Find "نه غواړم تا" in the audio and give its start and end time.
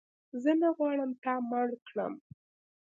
0.61-1.33